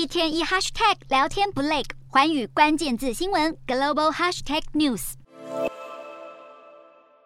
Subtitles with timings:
[0.00, 5.12] 一天一 hashtag 聊天不累，寰宇关键字新闻 global hashtag news。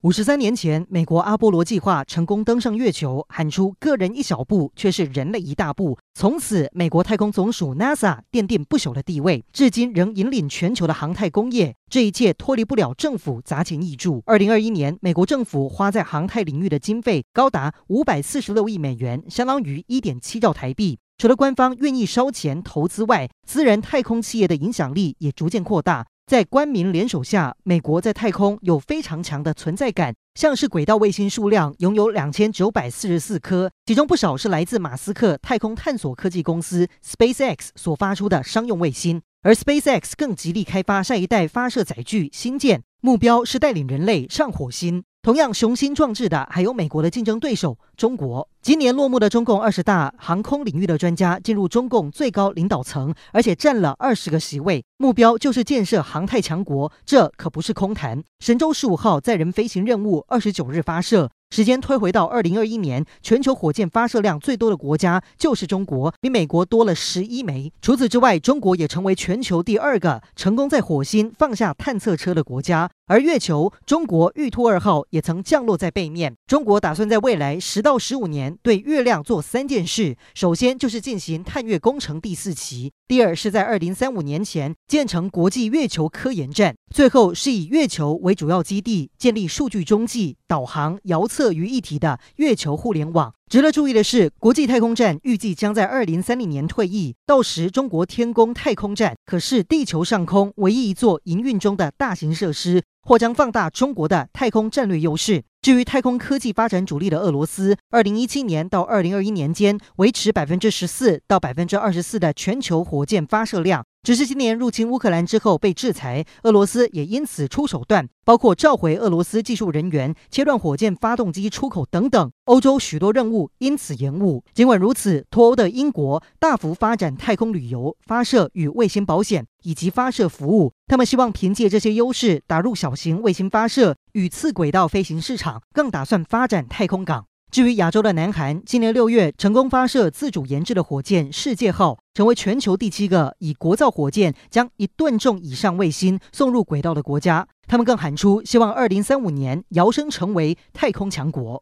[0.00, 5.96] 五十三年前，美国阿波罗计划成功登上月球，喊出“个人一小步，却是人类一大步”。
[6.18, 11.72] 从此，美国太空总署 NASA 奠定不朽的地位，至今仍引领全球的航太工业。
[11.88, 14.24] 这一切脱离不了政府砸钱挹注。
[14.26, 20.98] 二零二一年，美国政府花在航太领域的经费高达五百四十六亿美元，相当于一点七兆台币。
[21.18, 26.06] 除了官方愿意烧钱投资外，私人太空企业的影响力也逐渐扩大。
[26.26, 30.14] 在官民联手下，美国在太空有非常强的存在感。
[30.34, 39.22] 像是轨道卫星数量拥有两千九百四十四颗，其中不少是来自马斯克太空探索科技公司 SpaceX 所发出的商用卫星。
[39.42, 45.04] 而 SpaceX 更极力开发下一代发射载具星舰，目标是带领人类上火星。
[45.26, 48.48] 同样雄心壮志的还有美国的竞争对手中国。
[48.62, 58.22] 今年落幕的中共二十大，航空领域的专家进入中共最高领导层，而且占了二十个席位，目标就是建设航太强国，这可不是空谈。
[58.38, 61.28] 神舟十五号载人飞行任务二十九日发射。
[61.50, 67.72] 时间推回到二零二一年，全球火箭发射量最多的国家就是中国，比美国多了十一枚。
[67.80, 72.90] 除此之外，中国也成为全球第二个成功在火星放下探测车的国家。
[73.08, 76.34] 而月球，中国玉兔二号也曾降落在背面。
[76.48, 93.32] 中国打算在未来十到十五年对月亮做三件事：首先就是进行探月工程第四期；第二是在二零三五年前建成国际月球科研站；最后是以月球为主要基地，建立数据中继、导航、遥测于一体的月球互联网。
[93.48, 102.82] 值得注意的是，国际太空站预计将在二零三零年退役，到时中国天宫太空站可是地球上空唯一一座营运中的大型设施。
[103.06, 105.44] 或将放大中国的太空战略优势。
[105.62, 113.84] 至于太空科技发展主力的俄罗斯，二零一七年到二零二一年间维持百分之十四到百分之二十四的全球火箭发射量。
[114.06, 122.30] 只是今年入侵乌克兰之后被制裁，俄罗斯也因此出手段，包括召回俄罗斯技术人员、切断火箭发动机出口等等。
[122.44, 124.44] 欧洲许多任务因此延误。
[124.54, 130.72] 尽管如此，脱欧的英国大幅发展太空旅游、发射与卫星保险以及发射服务。
[130.86, 137.26] 他们希望凭借这些优势打入小型卫星发射与次轨道飞行市场，更打算发展太空港。
[137.56, 147.48] 至于亚洲的南韩，今年六月成功发射自主研制的火箭“世界号”，成为全球第七个以国造火箭将一吨重以上卫星送入轨道的国家。
[147.66, 151.54] 他们更喊出希望二零三五年摇身成为太空强国。